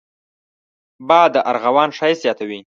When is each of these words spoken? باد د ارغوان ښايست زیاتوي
باد 1.07 1.29
د 1.33 1.35
ارغوان 1.51 1.89
ښايست 1.97 2.21
زیاتوي 2.25 2.59